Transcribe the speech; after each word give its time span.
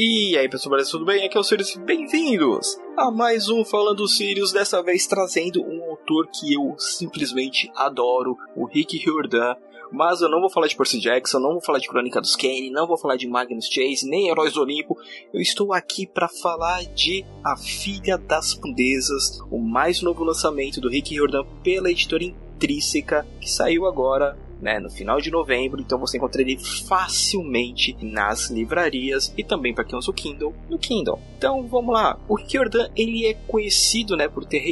E 0.00 0.38
aí 0.38 0.48
pessoal, 0.48 0.70
beleza? 0.70 0.92
Tudo 0.92 1.04
bem? 1.04 1.26
Aqui 1.26 1.36
é 1.36 1.40
o 1.40 1.42
Sirius, 1.42 1.74
bem-vindos 1.74 2.78
a 2.96 3.10
mais 3.10 3.48
um 3.48 3.64
Falando 3.64 4.06
Sirius, 4.06 4.52
dessa 4.52 4.80
vez 4.80 5.08
trazendo 5.08 5.60
um 5.60 5.82
autor 5.90 6.28
que 6.28 6.54
eu 6.54 6.76
simplesmente 6.78 7.68
adoro, 7.74 8.36
o 8.54 8.64
Rick 8.64 8.96
Riordan. 8.96 9.56
Mas 9.90 10.20
eu 10.20 10.28
não 10.28 10.38
vou 10.38 10.48
falar 10.48 10.68
de 10.68 10.76
Percy 10.76 11.00
Jackson, 11.00 11.40
não 11.40 11.54
vou 11.54 11.60
falar 11.60 11.80
de 11.80 11.88
Crônica 11.88 12.20
dos 12.20 12.36
Kane, 12.36 12.70
não 12.70 12.86
vou 12.86 12.96
falar 12.96 13.16
de 13.16 13.26
Magnus 13.26 13.66
Chase, 13.66 14.08
nem 14.08 14.28
Heróis 14.28 14.52
do 14.52 14.60
Olimpo. 14.60 14.96
Eu 15.34 15.40
estou 15.40 15.72
aqui 15.72 16.06
para 16.06 16.28
falar 16.28 16.84
de 16.84 17.24
A 17.44 17.56
Filha 17.56 18.16
das 18.16 18.54
Pandezas, 18.54 19.40
o 19.50 19.58
mais 19.58 20.00
novo 20.00 20.22
lançamento 20.22 20.80
do 20.80 20.88
Rick 20.88 21.12
Riordan 21.12 21.44
pela 21.64 21.90
editora 21.90 22.22
Intrínseca, 22.22 23.26
que 23.40 23.50
saiu 23.50 23.84
agora 23.84 24.38
né, 24.60 24.78
no 24.78 24.90
final 24.90 25.20
de 25.20 25.30
novembro, 25.30 25.80
então 25.80 25.98
você 25.98 26.16
encontra 26.16 26.42
ele 26.42 26.58
facilmente 26.58 27.96
nas 28.02 28.50
livrarias 28.50 29.32
e 29.36 29.44
também 29.44 29.72
para 29.72 29.84
quem 29.84 29.98
usa 29.98 30.10
o 30.10 30.14
Kindle, 30.14 30.54
no 30.68 30.78
Kindle. 30.78 31.18
Então 31.36 31.66
vamos 31.66 31.94
lá, 31.94 32.18
o 32.28 32.34
Riordan 32.34 32.88
ele 32.96 33.26
é 33.26 33.34
conhecido, 33.34 34.16
né, 34.16 34.28
por 34.28 34.44
ter, 34.44 34.62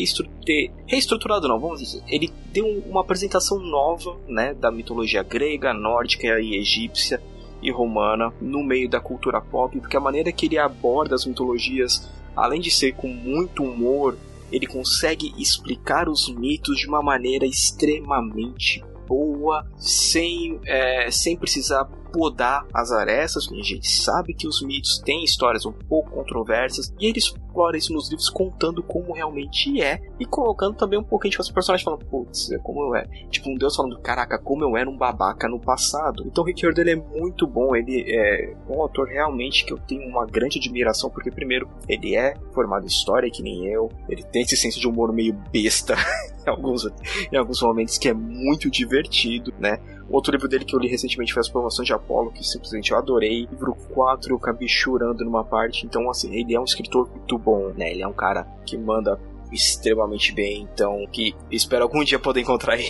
ter 0.44 0.72
reestruturado, 0.86 1.48
não, 1.48 1.58
vamos 1.58 1.80
dizer, 1.80 2.02
ele 2.08 2.32
deu 2.52 2.66
uma 2.86 3.00
apresentação 3.00 3.58
nova, 3.58 4.16
né, 4.28 4.54
da 4.54 4.70
mitologia 4.70 5.22
grega, 5.22 5.72
nórdica 5.72 6.40
e 6.40 6.56
egípcia 6.56 7.22
e 7.62 7.70
romana 7.70 8.32
no 8.40 8.62
meio 8.62 8.88
da 8.88 9.00
cultura 9.00 9.40
pop, 9.40 9.78
porque 9.78 9.96
a 9.96 10.00
maneira 10.00 10.32
que 10.32 10.46
ele 10.46 10.58
aborda 10.58 11.14
as 11.14 11.24
mitologias, 11.24 12.08
além 12.34 12.60
de 12.60 12.70
ser 12.70 12.92
com 12.94 13.08
muito 13.08 13.62
humor, 13.62 14.16
ele 14.50 14.66
consegue 14.66 15.34
explicar 15.38 16.08
os 16.08 16.28
mitos 16.28 16.78
de 16.78 16.86
uma 16.86 17.02
maneira 17.02 17.44
extremamente 17.46 18.84
boa, 19.06 19.66
sem, 19.78 20.60
é, 20.66 21.10
sem 21.10 21.36
precisar 21.36 21.88
podar 22.16 22.66
as 22.72 22.90
arestas. 22.90 23.46
A 23.52 23.54
gente 23.56 23.86
sabe 23.86 24.32
que 24.32 24.48
os 24.48 24.62
mitos 24.62 24.98
têm 24.98 25.22
histórias 25.22 25.66
um 25.66 25.72
pouco 25.72 26.10
controversas 26.12 26.90
e 26.98 27.06
ele 27.06 27.18
explora 27.18 27.76
isso 27.76 27.92
nos 27.92 28.08
livros 28.08 28.30
contando 28.30 28.82
como 28.82 29.12
realmente 29.12 29.82
é 29.82 30.00
e 30.18 30.24
colocando 30.24 30.76
também 30.76 30.98
um 30.98 31.04
pouquinho 31.04 31.32
de 31.32 31.36
tipo, 31.36 31.52
personagens 31.52 31.84
falando, 31.84 32.06
putz, 32.06 32.50
é 32.50 32.58
como 32.58 32.80
eu 32.80 32.94
é. 32.96 33.04
Tipo, 33.28 33.50
um 33.50 33.54
deus 33.54 33.76
falando, 33.76 33.98
caraca, 33.98 34.38
como 34.38 34.64
eu 34.64 34.76
era 34.78 34.88
um 34.88 34.96
babaca 34.96 35.46
no 35.46 35.60
passado. 35.60 36.24
Então 36.26 36.42
o 36.42 36.46
Rick 36.46 36.62
Riordan 36.62 36.90
é 36.90 36.96
muito 36.96 37.46
bom, 37.46 37.76
ele 37.76 38.04
é 38.08 38.56
um 38.66 38.80
autor 38.80 39.08
realmente 39.08 39.66
que 39.66 39.72
eu 39.72 39.78
tenho 39.78 40.08
uma 40.08 40.24
grande 40.24 40.58
admiração, 40.58 41.10
porque 41.10 41.30
primeiro, 41.30 41.68
ele 41.86 42.16
é 42.16 42.34
formado 42.54 42.84
em 42.84 42.88
história, 42.88 43.30
que 43.30 43.42
nem 43.42 43.66
eu, 43.66 43.90
ele 44.08 44.22
tem 44.22 44.42
esse 44.42 44.56
senso 44.56 44.80
de 44.80 44.88
humor 44.88 45.12
meio 45.12 45.34
besta 45.52 45.96
em, 46.46 46.50
alguns, 46.50 46.86
em 47.30 47.36
alguns 47.36 47.60
momentos 47.60 47.98
que 47.98 48.08
é 48.08 48.14
muito 48.14 48.70
divertido, 48.70 49.52
né? 49.58 49.78
Outro 50.08 50.32
livro 50.32 50.48
dele 50.48 50.64
que 50.64 50.74
eu 50.74 50.78
li 50.78 50.88
recentemente 50.88 51.32
foi 51.32 51.40
As 51.40 51.48
Promoções 51.48 51.86
de 51.86 51.92
Apolo, 51.92 52.30
que 52.30 52.44
simplesmente 52.44 52.92
eu 52.92 52.98
adorei. 52.98 53.46
Livro 53.50 53.74
4 53.92 54.32
eu 54.32 54.36
acabei 54.36 54.68
chorando 54.68 55.24
numa 55.24 55.44
parte. 55.44 55.84
Então, 55.84 56.08
assim, 56.08 56.34
ele 56.34 56.54
é 56.54 56.60
um 56.60 56.64
escritor 56.64 57.08
muito 57.10 57.38
bom, 57.38 57.72
né? 57.76 57.90
Ele 57.90 58.02
é 58.02 58.06
um 58.06 58.12
cara 58.12 58.44
que 58.64 58.78
manda 58.78 59.20
extremamente 59.52 60.32
bem, 60.32 60.68
então 60.72 61.06
que 61.12 61.34
espero 61.50 61.84
algum 61.84 62.02
dia 62.02 62.18
poder 62.18 62.40
encontrar 62.40 62.74
ele, 62.78 62.88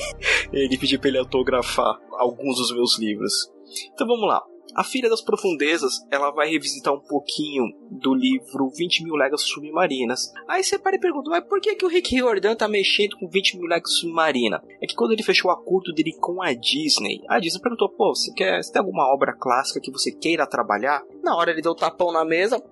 ele 0.53 0.79
pedir 0.79 0.99
pra 0.99 1.09
ele 1.09 1.19
autografar 1.19 1.99
alguns 2.19 2.57
dos 2.57 2.73
meus 2.73 2.99
livros. 2.99 3.51
Então 3.93 4.07
vamos 4.07 4.27
lá. 4.27 4.43
A 4.75 4.85
Filha 4.85 5.09
das 5.09 5.23
Profundezas, 5.23 5.95
ela 6.11 6.31
vai 6.31 6.49
revisitar 6.49 6.93
um 6.93 7.01
pouquinho 7.01 7.65
do 7.91 8.15
livro 8.15 8.71
20 8.77 9.05
mil 9.05 9.15
léguas 9.15 9.43
submarinas. 9.43 10.33
Aí 10.49 10.63
você 10.63 10.79
para 10.79 10.97
e 10.97 11.01
pergunta, 11.01 11.31
mas 11.31 11.45
por 11.45 11.61
que, 11.61 11.75
que 11.75 11.85
o 11.85 11.89
Rick 11.89 12.15
Riordan 12.15 12.55
tá 12.55 12.69
mexendo 12.69 13.17
com 13.19 13.29
20 13.29 13.59
mil 13.59 13.67
léguas 13.67 13.99
submarina? 13.99 14.63
É 14.83 14.87
que 14.87 14.95
quando 14.95 15.13
ele 15.13 15.23
fechou 15.23 15.51
o 15.51 15.55
acordo 15.55 15.93
dele 15.93 16.15
com 16.21 16.43
a 16.43 16.53
Disney, 16.53 17.23
a 17.29 17.39
Disney 17.39 17.61
perguntou, 17.61 17.89
pô, 17.89 18.15
você, 18.15 18.33
quer, 18.33 18.63
você 18.63 18.73
tem 18.73 18.81
alguma 18.81 19.13
obra 19.13 19.33
clássica 19.33 19.81
que 19.81 19.91
você 19.91 20.13
queira 20.13 20.47
trabalhar? 20.47 21.03
Na 21.23 21.37
hora 21.37 21.51
ele 21.51 21.63
deu 21.63 21.73
o 21.73 21.77
tapão 21.77 22.13
na 22.13 22.25
mesa, 22.25 22.63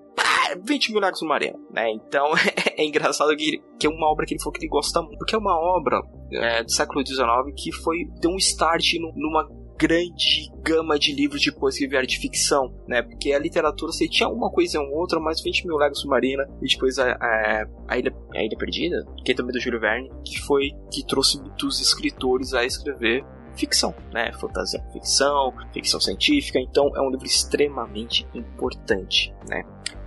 20 0.62 0.92
mil 0.92 1.00
léguas 1.00 1.18
submarina, 1.18 1.58
né? 1.70 1.90
Então 1.90 2.32
é 2.76 2.84
engraçado 2.84 3.34
que, 3.36 3.62
que 3.78 3.86
é 3.86 3.90
uma 3.90 4.10
obra 4.10 4.26
que 4.26 4.34
ele 4.34 4.40
falou 4.40 4.52
que 4.52 4.60
ele 4.60 4.68
gosta 4.68 5.00
muito, 5.00 5.18
porque 5.18 5.34
é 5.34 5.38
uma 5.38 5.58
obra 5.58 6.00
é, 6.32 6.62
do 6.62 6.70
século 6.70 7.04
XIX 7.06 7.26
que 7.56 7.72
foi 7.72 8.04
deu 8.20 8.30
um 8.30 8.36
start 8.36 8.94
no, 9.00 9.12
numa 9.16 9.48
grande 9.78 10.50
gama 10.62 10.98
de 10.98 11.12
livros 11.12 11.42
depois 11.42 11.76
que 11.76 11.86
vieram 11.86 12.06
de 12.06 12.18
ficção, 12.18 12.72
né? 12.86 13.02
Porque 13.02 13.32
a 13.32 13.38
literatura 13.38 13.92
você 13.92 14.08
tinha 14.08 14.28
uma 14.28 14.50
coisa 14.50 14.80
ou 14.80 14.98
outra, 14.98 15.20
mais 15.20 15.42
20 15.42 15.66
mil 15.66 15.76
Legos 15.76 16.00
Submarina, 16.00 16.48
e 16.62 16.66
depois 16.66 16.98
a, 16.98 17.12
a, 17.12 17.66
a, 17.88 17.98
Ilha, 17.98 18.14
a 18.34 18.42
Ilha 18.42 18.56
Perdida, 18.56 19.04
que 19.24 19.32
é 19.32 19.34
também 19.34 19.52
do 19.52 19.60
Júlio 19.60 19.80
Verne, 19.80 20.10
que 20.24 20.40
foi 20.40 20.70
que 20.92 21.04
trouxe 21.06 21.40
muitos 21.40 21.80
escritores 21.80 22.54
a 22.54 22.64
escrever 22.64 23.24
ficção, 23.56 23.94
né? 24.12 24.32
Fantasia, 24.32 24.82
ficção, 24.92 25.52
ficção 25.72 26.00
científica, 26.00 26.58
então 26.58 26.90
é 26.96 27.00
um 27.00 27.10
livro 27.10 27.26
extremamente 27.26 28.26
importante, 28.34 29.32
né? 29.48 29.62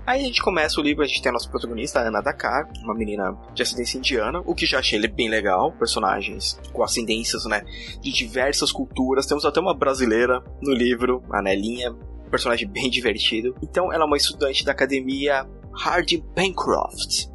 Aí 0.07 0.22
a 0.22 0.23
gente 0.23 0.41
começa 0.41 0.79
o 0.79 0.84
livro, 0.84 1.03
a 1.03 1.06
gente 1.06 1.22
tem 1.22 1.29
a 1.29 1.34
nossa 1.34 1.50
protagonista, 1.50 2.00
a 2.00 2.07
Ana 2.07 2.22
Dakar, 2.22 2.69
uma 2.81 2.95
menina 2.95 3.38
de 3.53 3.62
ascendência 3.62 3.97
indiana, 3.97 4.41
o 4.45 4.56
que 4.56 4.66
já 4.66 4.79
achei 4.79 4.97
ele 4.97 5.09
bem 5.09 5.28
legal, 5.28 5.73
personagens 5.73 6.57
com 6.72 6.81
ascendências, 6.81 7.44
né, 7.44 7.62
de 8.00 8.09
diversas 8.13 8.72
culturas. 8.72 9.25
Temos 9.25 9.44
até 9.44 9.59
uma 9.59 9.73
brasileira 9.73 10.41
no 10.62 10.73
livro, 10.73 11.22
a 11.29 11.41
Nelinha, 11.41 11.94
personagem 12.31 12.69
bem 12.69 12.88
divertido. 12.90 13.53
Então 13.62 13.91
ela 13.91 14.06
é 14.06 14.07
uma 14.07 14.16
estudante 14.16 14.63
da 14.63 14.72
academia 14.72 15.46
Harding 15.73 16.23
Bancroft. 16.34 17.28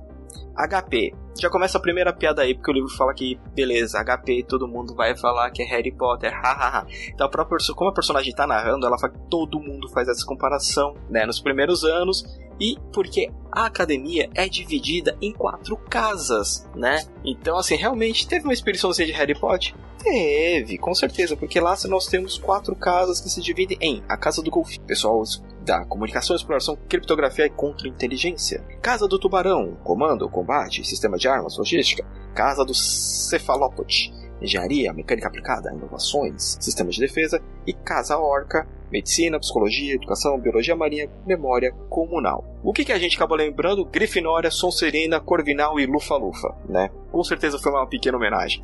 HP. 0.57 1.15
Já 1.41 1.49
começa 1.49 1.79
a 1.79 1.81
primeira 1.81 2.13
piada 2.13 2.43
aí, 2.43 2.55
porque 2.55 2.71
o 2.71 2.75
livro 2.75 2.91
fala 2.91 3.15
que, 3.15 3.41
beleza, 3.55 4.03
HP, 4.05 4.45
todo 4.47 4.69
mundo 4.69 4.95
vai 4.95 5.17
falar 5.17 5.51
que 5.51 5.63
é 5.63 5.67
Harry 5.67 5.91
Potter, 5.91 6.31
hahaha. 6.31 6.87
então, 7.09 7.27
a 7.27 7.31
própria, 7.31 7.59
como 7.75 7.91
a 7.91 7.95
personagem 7.95 8.35
tá 8.35 8.47
narrando, 8.47 8.87
ela 8.87 8.99
fala 8.99 9.13
que 9.13 9.31
todo 9.31 9.59
mundo 9.59 9.89
faz 9.89 10.09
essa 10.09 10.27
comparação, 10.27 10.95
né, 11.09 11.25
nos 11.25 11.41
primeiros 11.41 11.85
anos, 11.85 12.25
e 12.61 12.77
porque 12.93 13.31
a 13.51 13.67
academia 13.67 14.29
é 14.35 14.49
dividida 14.49 15.17
em 15.21 15.33
quatro 15.33 15.77
casas, 15.77 16.69
né? 16.77 17.05
Então, 17.25 17.57
assim, 17.57 17.77
realmente 17.77 18.29
teve 18.29 18.45
uma 18.45 18.53
expedição 18.53 18.91
de 18.91 19.11
Harry 19.11 19.35
Potter? 19.35 19.75
Teve, 19.99 20.79
com 20.79 20.95
certeza, 20.95 21.37
porque 21.37 21.61
lá 21.61 21.75
nós 21.89 22.07
temos 22.07 22.37
quatro 22.37 22.75
casas 22.75 23.21
que 23.21 23.29
se 23.29 23.41
dividem 23.41 23.79
em 23.81 24.03
a 24.09 24.17
Casa 24.17 24.43
do 24.43 24.51
Golfinho, 24.51 24.85
pessoal 24.85 25.23
da 25.63 25.85
comunicação, 25.85 26.37
exploração, 26.37 26.77
criptografia 26.89 27.47
e 27.47 27.51
contra-inteligência. 27.51 28.65
Casa 28.81 29.07
do 29.07 29.19
Tubarão, 29.19 29.77
comando, 29.83 30.29
combate, 30.29 30.85
sistema 30.85 31.17
de 31.17 31.29
armas, 31.29 31.57
logística. 31.57 32.05
Casa 32.35 32.65
do 32.65 32.75
Cefalópode, 32.75 34.13
engenharia, 34.41 34.93
mecânica 34.93 35.29
aplicada, 35.29 35.73
inovações, 35.73 36.57
sistemas 36.61 36.95
de 36.95 37.01
defesa. 37.01 37.41
E 37.67 37.73
Casa 37.73 38.19
Orca, 38.19 38.67
medicina, 38.91 39.39
psicologia, 39.39 39.95
educação, 39.95 40.39
biologia 40.39 40.77
marinha, 40.77 41.09
memória 41.25 41.73
comunal. 41.89 42.45
O 42.63 42.73
que, 42.73 42.85
que 42.85 42.93
a 42.93 42.99
gente 42.99 43.17
acabou 43.17 43.37
lembrando? 43.37 43.85
Grifinória, 43.85 44.51
Sonserina, 44.51 45.21
Corvinal 45.21 45.79
e 45.79 45.87
Lufa-Lufa, 45.87 46.55
né? 46.69 46.91
Com 47.11 47.23
certeza 47.23 47.59
foi 47.59 47.73
uma 47.73 47.87
pequena 47.87 48.17
homenagem. 48.17 48.63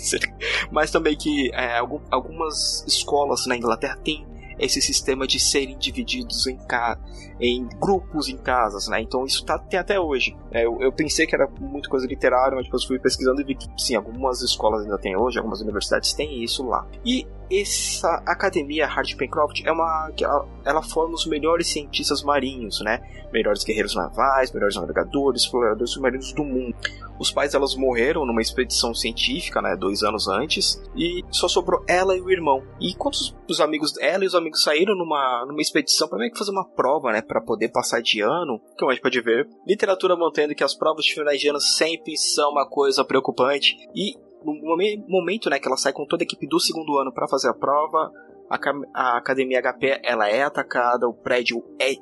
Mas 0.70 0.90
também 0.90 1.16
que 1.16 1.50
é, 1.54 1.78
algumas 2.10 2.84
escolas 2.86 3.46
na 3.46 3.56
Inglaterra 3.56 3.96
têm 3.96 4.26
esse 4.58 4.80
sistema 4.80 5.26
de 5.26 5.38
serem 5.38 5.76
divididos 5.78 6.46
em, 6.46 6.56
ca... 6.56 6.98
em 7.40 7.66
grupos 7.80 8.28
em 8.28 8.36
casas, 8.36 8.88
né? 8.88 9.00
Então 9.00 9.24
isso 9.24 9.44
tá, 9.44 9.58
tem 9.58 9.78
até 9.78 9.98
hoje. 10.00 10.36
É, 10.50 10.64
eu, 10.64 10.80
eu, 10.80 10.92
pensei 10.92 11.26
que 11.26 11.34
era 11.34 11.48
muita 11.60 11.88
coisa 11.88 12.06
literária, 12.06 12.56
mas 12.56 12.64
depois 12.64 12.84
fui 12.84 12.98
pesquisando 12.98 13.40
e 13.40 13.44
vi 13.44 13.54
que 13.54 13.68
sim, 13.76 13.94
algumas 13.94 14.40
escolas 14.42 14.82
ainda 14.82 14.98
têm 14.98 15.16
hoje, 15.16 15.38
algumas 15.38 15.60
universidades 15.60 16.12
têm 16.12 16.42
isso 16.42 16.64
lá. 16.66 16.86
E 17.04 17.26
essa 17.50 18.22
academia 18.26 18.86
Hart 18.86 19.14
Pencroft 19.16 19.62
é 19.64 19.72
uma 19.72 20.10
ela, 20.20 20.48
ela, 20.64 20.82
forma 20.82 21.14
os 21.14 21.26
melhores 21.26 21.68
cientistas 21.68 22.22
marinhos, 22.22 22.80
né? 22.80 23.00
Melhores 23.32 23.64
guerreiros 23.64 23.94
navais, 23.94 24.52
melhores 24.52 24.76
navegadores, 24.76 25.42
exploradores 25.42 25.90
submarinos 25.90 26.32
do 26.32 26.44
mundo. 26.44 26.76
Os 27.18 27.30
pais 27.30 27.52
delas 27.52 27.74
morreram 27.74 28.26
numa 28.26 28.42
expedição 28.42 28.94
científica, 28.94 29.62
né, 29.62 29.74
dois 29.74 30.02
anos 30.02 30.28
antes, 30.28 30.82
e 30.94 31.22
só 31.30 31.48
sobrou 31.48 31.82
ela 31.88 32.14
e 32.14 32.20
o 32.20 32.30
irmão. 32.30 32.62
E 32.80 32.94
quando 32.94 33.14
os 33.48 33.60
amigos, 33.60 33.96
ela 33.98 34.24
e 34.24 34.26
os 34.26 34.34
amigos 34.34 34.62
saíram 34.62 34.94
numa, 34.94 35.44
numa 35.46 35.62
expedição 35.62 36.08
para 36.08 36.18
meio 36.18 36.30
que 36.30 36.38
fazer 36.38 36.50
uma 36.50 36.68
prova, 36.68 37.12
né, 37.12 37.22
para 37.22 37.40
poder 37.40 37.68
passar 37.68 38.02
de 38.02 38.20
ano, 38.20 38.60
que 38.76 38.84
a 38.84 38.90
gente 38.90 39.00
pode 39.00 39.20
ver, 39.20 39.48
literatura 39.66 40.14
mantendo 40.14 40.54
que 40.54 40.64
as 40.64 40.74
provas 40.74 41.04
de 41.04 41.14
finais 41.14 41.40
de 41.40 41.48
ano 41.48 41.60
sempre 41.60 42.16
são 42.16 42.50
uma 42.50 42.68
coisa 42.68 43.04
preocupante 43.04 43.76
e 43.94 44.14
no 44.54 45.08
momento, 45.08 45.50
né, 45.50 45.58
que 45.58 45.66
ela 45.66 45.76
sai 45.76 45.92
com 45.92 46.06
toda 46.06 46.22
a 46.22 46.24
equipe 46.24 46.46
do 46.46 46.60
segundo 46.60 46.98
ano 46.98 47.12
para 47.12 47.28
fazer 47.28 47.48
a 47.48 47.54
prova, 47.54 48.10
a, 48.50 48.58
a 48.94 49.18
academia 49.18 49.60
HP 49.60 50.00
ela 50.04 50.28
é 50.28 50.42
atacada, 50.42 51.08
o 51.08 51.14
prédio 51.14 51.62
é 51.80 51.92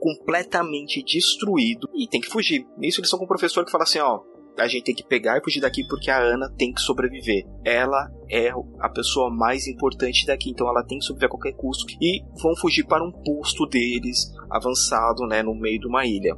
completamente 0.00 1.02
destruído 1.02 1.88
e 1.94 2.06
tem 2.06 2.20
que 2.20 2.28
fugir. 2.28 2.66
Nisso 2.76 3.00
eles 3.00 3.10
são 3.10 3.18
com 3.18 3.24
um 3.24 3.28
professor 3.28 3.64
que 3.64 3.70
fala 3.70 3.84
assim, 3.84 3.98
ó, 3.98 4.20
a 4.56 4.66
gente 4.66 4.84
tem 4.84 4.94
que 4.94 5.06
pegar 5.06 5.38
e 5.38 5.42
fugir 5.42 5.60
daqui 5.60 5.84
porque 5.86 6.10
a 6.10 6.18
Ana 6.18 6.52
tem 6.56 6.72
que 6.72 6.80
sobreviver. 6.80 7.44
Ela 7.64 8.10
é 8.30 8.50
a 8.80 8.88
pessoa 8.88 9.30
mais 9.30 9.66
importante 9.66 10.26
daqui, 10.26 10.50
então 10.50 10.68
ela 10.68 10.84
tem 10.84 10.98
que 10.98 11.04
sobreviver 11.04 11.28
a 11.28 11.30
qualquer 11.30 11.52
custo. 11.54 11.86
E 12.00 12.22
vão 12.42 12.56
fugir 12.56 12.84
para 12.84 13.04
um 13.04 13.12
posto 13.12 13.66
deles 13.66 14.32
avançado, 14.50 15.26
né, 15.26 15.42
no 15.42 15.54
meio 15.54 15.78
de 15.78 15.86
uma 15.86 16.04
ilha. 16.04 16.34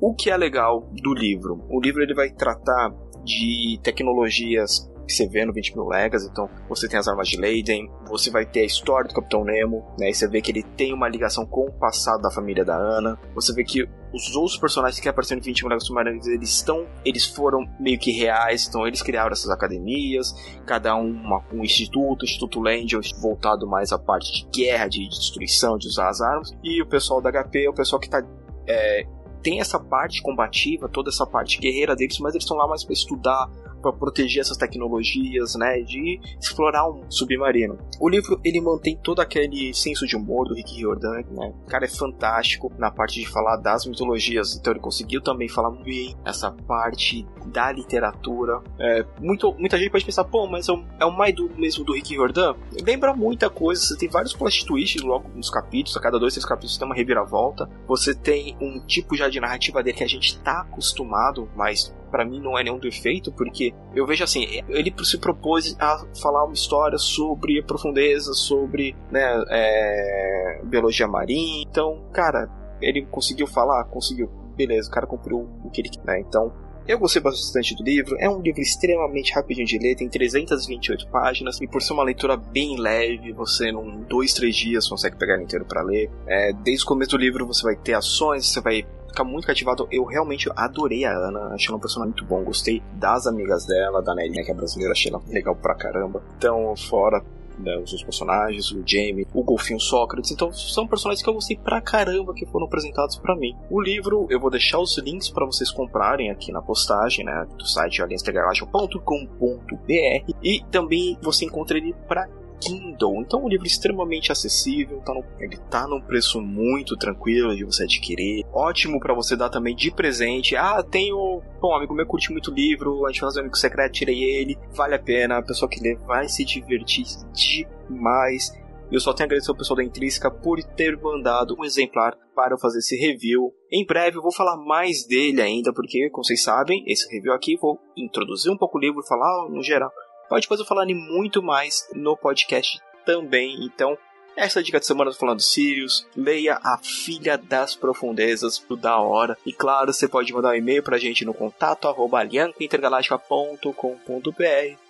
O 0.00 0.14
que 0.14 0.30
é 0.30 0.36
legal 0.36 0.88
do 1.02 1.14
livro? 1.14 1.64
O 1.68 1.80
livro 1.80 2.02
ele 2.02 2.14
vai 2.14 2.30
tratar 2.30 2.92
de 3.24 3.78
tecnologias 3.82 4.89
que 5.10 5.16
você 5.16 5.26
vê 5.26 5.44
no 5.44 5.52
20 5.52 5.74
mil 5.74 5.86
legas. 5.86 6.24
Então, 6.24 6.48
você 6.68 6.88
tem 6.88 6.98
as 6.98 7.08
armas 7.08 7.28
de 7.28 7.36
Leiden, 7.36 7.90
você 8.06 8.30
vai 8.30 8.46
ter 8.46 8.60
a 8.60 8.64
história 8.64 9.08
do 9.08 9.14
Capitão 9.14 9.44
Nemo, 9.44 9.84
né? 9.98 10.10
E 10.10 10.14
você 10.14 10.28
vê 10.28 10.40
que 10.40 10.50
ele 10.52 10.62
tem 10.62 10.94
uma 10.94 11.08
ligação 11.08 11.44
com 11.44 11.66
o 11.66 11.72
passado 11.72 12.22
da 12.22 12.30
família 12.30 12.64
da 12.64 12.76
Ana. 12.76 13.18
Você 13.34 13.52
vê 13.52 13.64
que 13.64 13.82
os 14.12 14.34
outros 14.34 14.56
personagens 14.56 15.00
que 15.00 15.08
apareceram 15.08 15.40
em 15.40 15.44
20 15.44 15.64
Legas 15.66 15.86
Submarinos, 15.86 16.26
eles 16.26 16.50
estão, 16.50 16.86
eles 17.04 17.26
foram 17.26 17.64
meio 17.78 17.98
que 17.98 18.10
reais, 18.10 18.66
então 18.68 18.86
eles 18.86 19.02
criaram 19.02 19.30
essas 19.30 19.50
academias, 19.50 20.34
cada 20.66 20.96
um 20.96 21.10
uma, 21.10 21.44
um 21.52 21.62
instituto, 21.62 22.22
o 22.22 22.24
Instituto 22.24 22.60
Land 22.60 22.96
voltado 23.20 23.68
mais 23.68 23.92
à 23.92 23.98
parte 23.98 24.32
de 24.32 24.50
guerra, 24.50 24.88
de 24.88 25.08
destruição, 25.08 25.78
de 25.78 25.86
usar 25.86 26.08
as 26.08 26.20
armas, 26.20 26.52
e 26.62 26.82
o 26.82 26.86
pessoal 26.86 27.20
da 27.20 27.30
HP 27.30 27.66
é 27.66 27.70
o 27.70 27.74
pessoal 27.74 28.00
que 28.00 28.06
está 28.06 28.20
é, 28.66 29.06
tem 29.42 29.60
essa 29.60 29.78
parte 29.78 30.22
combativa, 30.22 30.88
toda 30.88 31.10
essa 31.10 31.26
parte 31.26 31.58
guerreira 31.58 31.96
deles, 31.96 32.18
mas 32.20 32.34
eles 32.34 32.44
estão 32.44 32.56
lá 32.56 32.66
mais 32.66 32.84
para 32.84 32.92
estudar, 32.92 33.48
para 33.80 33.92
proteger 33.92 34.40
essas 34.40 34.56
tecnologias, 34.56 35.54
né, 35.54 35.80
de 35.80 36.20
explorar 36.40 36.88
um 36.88 37.10
submarino. 37.10 37.78
O 38.00 38.08
livro 38.08 38.40
ele 38.44 38.60
mantém 38.60 38.96
todo 38.96 39.20
aquele 39.20 39.72
senso 39.74 40.06
de 40.06 40.16
humor 40.16 40.48
do 40.48 40.54
Rick 40.54 40.76
Riordan, 40.76 41.22
né? 41.30 41.52
O 41.64 41.66
cara 41.66 41.84
é 41.84 41.88
fantástico 41.88 42.72
na 42.78 42.90
parte 42.90 43.20
de 43.20 43.26
falar 43.26 43.56
das 43.56 43.86
mitologias, 43.86 44.56
então 44.56 44.72
ele 44.72 44.80
conseguiu 44.80 45.20
também 45.20 45.48
falar 45.48 45.70
bem 45.70 46.16
essa 46.24 46.50
parte 46.50 47.26
da 47.46 47.72
literatura. 47.72 48.60
É, 48.78 49.04
muito, 49.20 49.54
muita 49.58 49.78
gente 49.78 49.90
pode 49.90 50.04
pensar, 50.04 50.24
pô, 50.24 50.46
mas 50.46 50.68
é 50.68 50.72
o, 50.72 50.84
é 51.00 51.04
o 51.04 51.12
mesmo 51.56 51.84
do 51.84 51.92
Rick 51.92 52.14
Riordan? 52.14 52.54
Lembra 52.84 53.14
muita 53.14 53.50
coisa, 53.50 53.82
você 53.82 53.96
tem 53.96 54.08
vários 54.08 54.34
plot 54.34 54.64
twists 54.66 55.02
logo 55.02 55.28
nos 55.34 55.50
capítulos, 55.50 55.96
a 55.96 56.00
cada 56.00 56.18
dois, 56.18 56.34
três 56.34 56.44
capítulos 56.44 56.78
tem 56.78 56.86
uma 56.86 56.94
reviravolta. 56.94 57.68
Você 57.86 58.14
tem 58.14 58.56
um 58.60 58.80
tipo 58.80 59.16
já 59.16 59.28
de 59.28 59.40
narrativa 59.40 59.82
dele 59.82 59.96
que 59.96 60.04
a 60.04 60.08
gente 60.08 60.38
tá 60.38 60.60
acostumado, 60.62 61.48
mas 61.54 61.94
para 62.10 62.24
mim 62.24 62.40
não 62.40 62.58
é 62.58 62.64
nenhum 62.64 62.78
defeito, 62.78 63.32
porque 63.32 63.72
eu 63.94 64.06
vejo 64.06 64.24
assim, 64.24 64.62
ele 64.68 64.92
se 65.04 65.18
propôs 65.18 65.76
a 65.78 66.04
falar 66.20 66.44
uma 66.44 66.54
história 66.54 66.98
sobre 66.98 67.62
profundeza, 67.62 68.32
sobre 68.34 68.96
né, 69.10 69.44
é, 69.48 70.60
biologia 70.64 71.06
marinha. 71.06 71.64
Então, 71.68 72.02
cara, 72.12 72.48
ele 72.80 73.06
conseguiu 73.06 73.46
falar, 73.46 73.84
conseguiu. 73.84 74.30
Beleza, 74.56 74.88
o 74.88 74.92
cara 74.92 75.06
cumpriu 75.06 75.48
o 75.64 75.70
que 75.70 75.80
ele 75.80 75.88
quer. 75.88 76.04
Né? 76.04 76.20
Então, 76.20 76.52
eu 76.86 76.98
gostei 76.98 77.22
bastante 77.22 77.74
do 77.76 77.84
livro, 77.84 78.16
é 78.18 78.28
um 78.28 78.40
livro 78.40 78.60
extremamente 78.60 79.32
rapidinho 79.32 79.66
de 79.66 79.78
ler, 79.78 79.94
tem 79.94 80.08
328 80.08 81.06
páginas, 81.08 81.60
e 81.60 81.66
por 81.66 81.80
ser 81.80 81.92
uma 81.92 82.02
leitura 82.02 82.36
bem 82.36 82.78
leve, 82.78 83.32
você 83.32 83.68
em 83.68 84.02
dois, 84.08 84.34
três 84.34 84.56
dias 84.56 84.88
consegue 84.88 85.16
pegar 85.16 85.34
ele 85.34 85.44
inteiro 85.44 85.64
para 85.64 85.82
ler. 85.82 86.10
É, 86.26 86.52
desde 86.52 86.84
o 86.84 86.88
começo 86.88 87.12
do 87.12 87.16
livro 87.18 87.46
você 87.46 87.62
vai 87.62 87.76
ter 87.76 87.94
ações, 87.94 88.46
você 88.46 88.60
vai 88.60 88.84
ficar 89.10 89.24
muito 89.24 89.46
cativado. 89.46 89.86
Eu 89.90 90.04
realmente 90.04 90.50
adorei 90.56 91.04
a 91.04 91.12
Ana, 91.12 91.54
achei 91.54 91.74
uma 91.74 91.80
personagem 91.80 92.14
muito 92.14 92.24
bom, 92.24 92.42
gostei 92.42 92.82
das 92.94 93.26
amigas 93.26 93.66
dela, 93.66 94.02
da 94.02 94.14
Nelly, 94.14 94.36
né, 94.36 94.42
que 94.42 94.50
é 94.50 94.54
brasileira, 94.54 94.92
achei 94.92 95.10
ela 95.10 95.22
legal 95.28 95.54
pra 95.54 95.74
caramba. 95.74 96.22
Então, 96.36 96.74
fora 96.76 97.22
né, 97.60 97.76
os 97.76 98.02
personagens, 98.02 98.70
o 98.72 98.82
Jamie, 98.86 99.26
o 99.32 99.42
Golfinho 99.42 99.78
Sócrates. 99.78 100.30
Então 100.30 100.52
são 100.52 100.86
personagens 100.86 101.22
que 101.22 101.28
eu 101.28 101.34
gostei 101.34 101.56
pra 101.56 101.80
caramba 101.80 102.34
que 102.34 102.46
foram 102.46 102.66
apresentados 102.66 103.16
para 103.16 103.36
mim. 103.36 103.54
O 103.70 103.80
livro, 103.80 104.26
eu 104.30 104.40
vou 104.40 104.50
deixar 104.50 104.78
os 104.78 104.96
links 104.98 105.30
para 105.30 105.46
vocês 105.46 105.70
comprarem 105.70 106.30
aqui 106.30 106.52
na 106.52 106.62
postagem, 106.62 107.24
né, 107.24 107.46
do 107.56 107.66
site 107.66 108.02
aliancegaláctica.com.br 108.02 110.34
e 110.42 110.62
também 110.70 111.18
você 111.22 111.44
encontra 111.44 111.76
ele 111.76 111.94
para 112.08 112.28
Kindle. 112.60 113.20
Então, 113.20 113.40
é 113.40 113.44
um 113.44 113.48
livro 113.48 113.66
extremamente 113.66 114.30
acessível, 114.30 115.00
tá 115.00 115.14
no, 115.14 115.24
ele 115.38 115.56
tá 115.70 115.86
num 115.86 116.00
preço 116.00 116.40
muito 116.40 116.96
tranquilo 116.96 117.54
de 117.56 117.64
você 117.64 117.84
adquirir. 117.84 118.44
Ótimo 118.52 119.00
para 119.00 119.14
você 119.14 119.36
dar 119.36 119.48
também 119.48 119.74
de 119.74 119.90
presente. 119.90 120.56
Ah, 120.56 120.82
tenho. 120.82 121.42
Bom, 121.60 121.74
amigo 121.74 121.94
meu 121.94 122.06
curte 122.06 122.30
muito 122.30 122.50
livro, 122.50 123.04
a 123.06 123.10
gente 123.10 123.20
faz 123.20 123.36
um 123.36 123.40
amigo 123.40 123.56
secreto, 123.56 123.92
tirei 123.92 124.22
ele. 124.22 124.58
Vale 124.72 124.94
a 124.94 124.98
pena, 124.98 125.38
a 125.38 125.42
pessoa 125.42 125.68
que 125.68 125.80
lê 125.80 125.94
vai 126.06 126.28
se 126.28 126.44
divertir 126.44 127.04
demais. 127.32 128.52
Eu 128.90 128.98
só 128.98 129.12
tenho 129.12 129.26
a 129.26 129.28
agradecer 129.28 129.52
ao 129.52 129.56
pessoal 129.56 129.76
da 129.76 129.84
Intrínseca 129.84 130.28
por 130.30 130.60
ter 130.64 131.00
mandado 131.00 131.54
um 131.56 131.64
exemplar 131.64 132.16
para 132.34 132.54
eu 132.54 132.58
fazer 132.58 132.80
esse 132.80 132.96
review. 132.96 133.52
Em 133.70 133.86
breve 133.86 134.18
eu 134.18 134.22
vou 134.22 134.34
falar 134.34 134.56
mais 134.56 135.06
dele 135.06 135.40
ainda, 135.40 135.72
porque, 135.72 136.10
como 136.10 136.24
vocês 136.24 136.42
sabem, 136.42 136.82
esse 136.88 137.08
review 137.14 137.32
aqui 137.32 137.56
vou 137.56 137.78
introduzir 137.96 138.50
um 138.50 138.56
pouco 138.56 138.78
o 138.78 138.80
livro, 138.80 139.00
falar 139.06 139.48
no 139.48 139.62
geral 139.62 139.92
pode 140.30 140.42
depois 140.42 140.60
eu 140.60 140.66
falar 140.66 140.86
muito 140.86 141.42
mais 141.42 141.86
no 141.92 142.16
podcast 142.16 142.80
também. 143.04 143.64
Então, 143.64 143.98
essa 144.36 144.58
é 144.58 144.60
a 144.60 144.62
dica 144.62 144.78
de 144.78 144.86
semana 144.86 145.12
falando 145.12 145.42
Sirius. 145.42 146.06
Leia 146.16 146.58
A 146.62 146.78
Filha 146.78 147.36
das 147.36 147.74
Profundezas 147.74 148.58
do 148.58 148.76
Da 148.76 148.98
Hora. 148.98 149.36
E 149.44 149.52
claro, 149.52 149.92
você 149.92 150.08
pode 150.08 150.32
mandar 150.32 150.50
um 150.50 150.54
e-mail 150.54 150.82
pra 150.82 150.98
gente 150.98 151.24
no 151.24 151.34
contato 151.34 151.88
arroba 151.88 152.22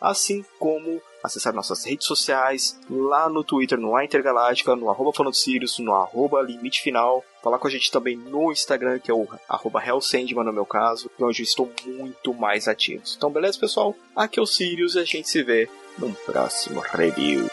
assim 0.00 0.44
como 0.58 1.00
acessar 1.24 1.54
nossas 1.54 1.84
redes 1.84 2.06
sociais, 2.06 2.78
lá 2.88 3.28
no 3.28 3.42
Twitter, 3.42 3.78
no 3.78 3.96
A 3.96 4.04
Intergaláctica, 4.04 4.76
no 4.76 4.90
arroba 4.90 5.12
falando 5.12 5.34
Sirius, 5.34 5.78
no 5.78 5.94
arroba 5.94 6.42
limite 6.42 6.82
final. 6.82 7.24
Falar 7.42 7.58
com 7.58 7.66
a 7.66 7.70
gente 7.70 7.90
também 7.90 8.16
no 8.16 8.52
Instagram, 8.52 8.98
que 8.98 9.10
é 9.10 9.14
o 9.14 9.26
arroba 9.48 9.84
Hellsandman 9.84 10.44
no 10.44 10.52
meu 10.52 10.66
caso, 10.66 11.10
onde 11.18 11.42
eu 11.42 11.44
estou 11.44 11.72
muito 11.86 12.32
mais 12.34 12.68
ativo. 12.68 13.02
Então, 13.16 13.30
beleza, 13.30 13.58
pessoal? 13.58 13.94
Aqui 14.14 14.38
é 14.38 14.42
o 14.42 14.46
Sirius 14.46 14.94
e 14.94 15.00
a 15.00 15.04
gente 15.04 15.28
se 15.28 15.42
vê 15.42 15.68
num 15.98 16.12
próximo 16.12 16.80
review. 16.80 17.49